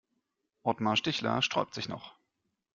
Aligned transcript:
Otmar 0.63 0.95
Stichler 0.95 1.43
sträubt 1.43 1.75
sich 1.75 1.87
noch. 1.87 2.15